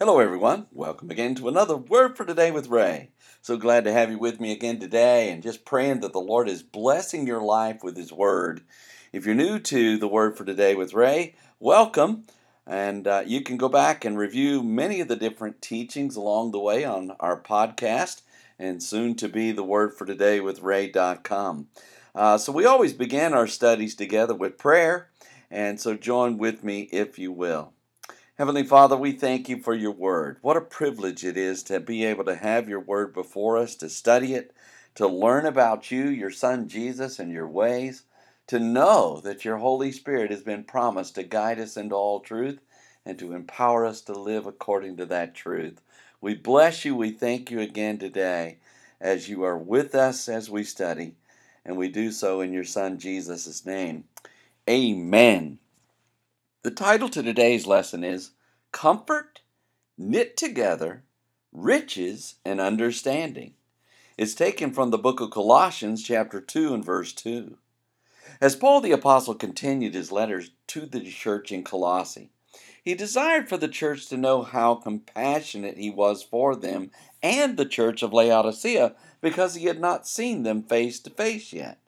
[0.00, 0.68] Hello, everyone.
[0.70, 3.10] Welcome again to another Word for Today with Ray.
[3.42, 6.48] So glad to have you with me again today and just praying that the Lord
[6.48, 8.60] is blessing your life with His Word.
[9.12, 12.26] If you're new to the Word for Today with Ray, welcome.
[12.64, 16.60] And uh, you can go back and review many of the different teachings along the
[16.60, 18.22] way on our podcast
[18.56, 21.66] and soon to be the Word for Today with Ray.com.
[22.14, 25.10] Uh, so we always begin our studies together with prayer.
[25.50, 27.72] And so join with me if you will.
[28.38, 30.38] Heavenly Father, we thank you for your word.
[30.42, 33.88] What a privilege it is to be able to have your word before us, to
[33.88, 34.54] study it,
[34.94, 38.04] to learn about you, your Son Jesus, and your ways,
[38.46, 42.60] to know that your Holy Spirit has been promised to guide us into all truth
[43.04, 45.80] and to empower us to live according to that truth.
[46.20, 46.94] We bless you.
[46.94, 48.58] We thank you again today
[49.00, 51.16] as you are with us as we study,
[51.64, 54.04] and we do so in your Son Jesus' name.
[54.70, 55.58] Amen.
[56.62, 58.32] The title to today's lesson is
[58.72, 59.42] Comfort,
[59.96, 61.04] Knit Together,
[61.52, 63.54] Riches, and Understanding.
[64.16, 67.58] It's taken from the book of Colossians, chapter 2, and verse 2.
[68.40, 72.32] As Paul the Apostle continued his letters to the church in Colossae,
[72.82, 76.90] he desired for the church to know how compassionate he was for them
[77.22, 81.78] and the church of Laodicea because he had not seen them face to face yet.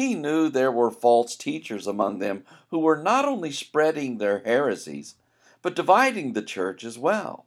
[0.00, 5.16] He knew there were false teachers among them who were not only spreading their heresies,
[5.60, 7.44] but dividing the church as well.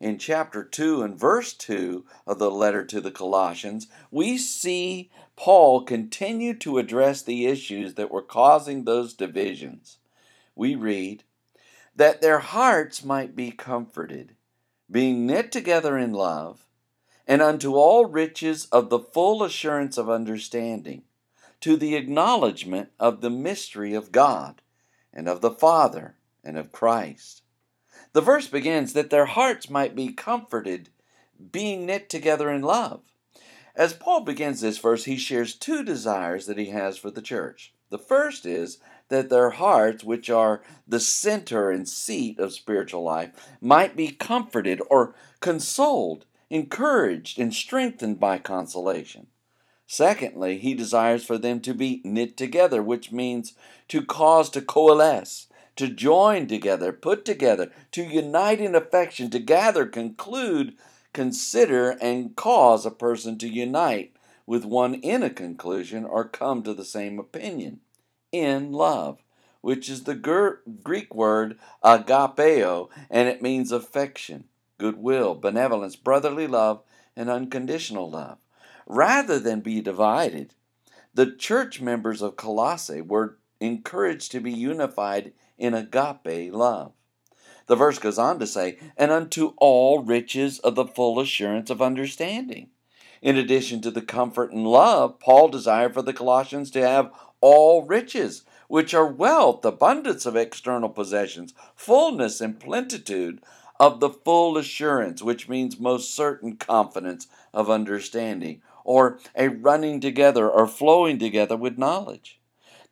[0.00, 5.82] In chapter 2 and verse 2 of the letter to the Colossians, we see Paul
[5.82, 9.98] continue to address the issues that were causing those divisions.
[10.56, 11.22] We read,
[11.94, 14.34] That their hearts might be comforted,
[14.90, 16.66] being knit together in love,
[17.28, 21.04] and unto all riches of the full assurance of understanding
[21.60, 24.62] to the acknowledgement of the mystery of God
[25.12, 27.42] and of the Father and of Christ.
[28.12, 30.90] The verse begins that their hearts might be comforted,
[31.52, 33.02] being knit together in love.
[33.74, 37.74] As Paul begins this verse, he shares two desires that he has for the church.
[37.90, 38.78] The first is
[39.08, 43.30] that their hearts, which are the center and seat of spiritual life,
[43.60, 49.28] might be comforted or consoled, encouraged, and strengthened by consolation.
[49.86, 53.54] Secondly, he desires for them to be knit together, which means
[53.88, 59.86] to cause to coalesce, to join together, put together, to unite in affection, to gather,
[59.86, 60.74] conclude,
[61.12, 64.12] consider, and cause a person to unite
[64.44, 67.80] with one in a conclusion or come to the same opinion.
[68.32, 69.22] In love,
[69.60, 70.14] which is the
[70.82, 74.44] Greek word agapeo, and it means affection,
[74.78, 76.82] goodwill, benevolence, brotherly love,
[77.14, 78.38] and unconditional love
[78.86, 80.54] rather than be divided.
[81.12, 86.92] The church members of Colossae were encouraged to be unified in agape love.
[87.66, 91.82] The verse goes on to say, and unto all riches of the full assurance of
[91.82, 92.68] understanding.
[93.22, 97.10] In addition to the comfort and love, Paul desired for the Colossians to have
[97.40, 103.40] all riches, which are wealth, abundance of external possessions, fullness and plenitude
[103.80, 110.48] of the full assurance, which means most certain confidence of understanding, or a running together
[110.48, 112.40] or flowing together with knowledge.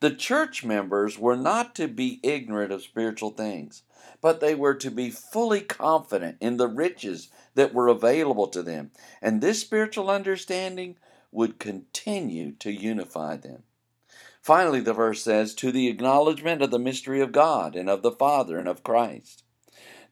[0.01, 3.85] The church members were not to be ignorant of spiritual things,
[4.21, 8.91] but they were to be fully confident in the riches that were available to them,
[9.23, 10.97] and this spiritual understanding
[11.31, 13.63] would continue to unify them.
[14.43, 18.13] Finally, the verse says, To the acknowledgement of the mystery of God and of the
[18.13, 19.44] Father and of Christ.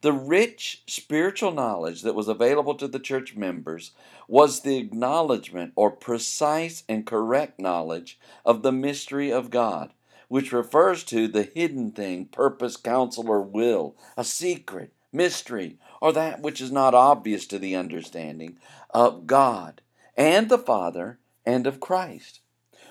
[0.03, 3.93] The rich spiritual knowledge that was available to the church members
[4.27, 9.93] was the acknowledgement or precise and correct knowledge of the mystery of God,
[10.27, 16.41] which refers to the hidden thing, purpose, counsel, or will, a secret, mystery, or that
[16.41, 18.59] which is not obvious to the understanding
[18.91, 19.83] of God
[20.17, 22.41] and the Father and of Christ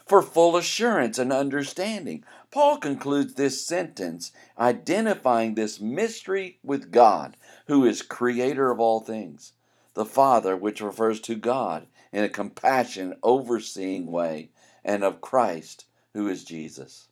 [0.05, 2.23] for full assurance and understanding.
[2.51, 7.37] Paul concludes this sentence identifying this mystery with God,
[7.67, 9.53] who is creator of all things,
[9.93, 14.49] the Father, which refers to God in a compassionate, overseeing way,
[14.83, 17.07] and of Christ, who is Jesus.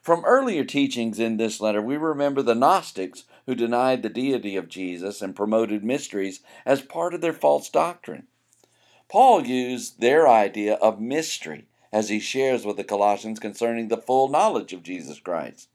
[0.00, 4.68] From earlier teachings in this letter, we remember the Gnostics who denied the deity of
[4.68, 8.26] Jesus and promoted mysteries as part of their false doctrine.
[9.08, 14.28] Paul used their idea of mystery as he shares with the Colossians concerning the full
[14.28, 15.68] knowledge of Jesus Christ.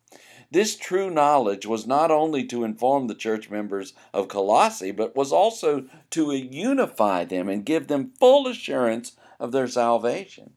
[0.51, 5.31] This true knowledge was not only to inform the church members of Colossae, but was
[5.31, 10.51] also to unify them and give them full assurance of their salvation.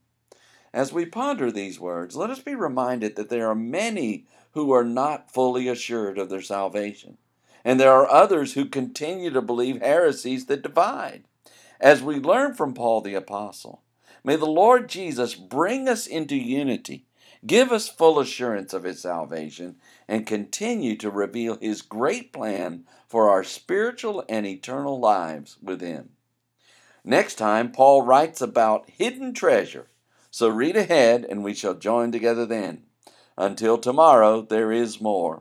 [0.72, 4.84] As we ponder these words, let us be reminded that there are many who are
[4.84, 7.16] not fully assured of their salvation.
[7.64, 11.24] And there are others who continue to believe heresies that divide.
[11.80, 13.82] As we learn from Paul the Apostle,
[14.28, 17.06] may the Lord Jesus bring us into unity,
[17.46, 19.76] give us full assurance of his salvation,
[20.06, 26.10] and continue to reveal his great plan for our spiritual and eternal lives with him.
[27.02, 29.86] Next time, Paul writes about hidden treasure.
[30.30, 32.82] So read ahead, and we shall join together then.
[33.38, 35.40] Until tomorrow, there is more.